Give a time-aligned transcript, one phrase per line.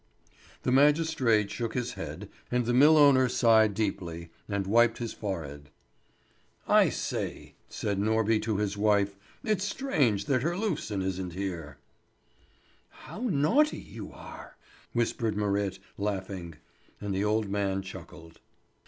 [0.63, 5.69] The magistrate shook his head, and the mill owner sighed deeply, and wiped his forehead.
[6.67, 11.77] "I say," said Norby to his wife; "it's strange that Herlufsen isn't here!"
[12.89, 14.57] "How naughty you are!"
[14.93, 16.55] whispered Marit, laughing;
[16.99, 18.39] and the old man chuckled.